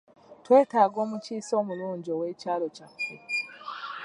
Twetaaga 0.43 0.97
omukiise 1.05 1.53
omulungi 1.61 2.09
ow'ekyalo 2.15 2.67
kyaffe. 2.75 3.15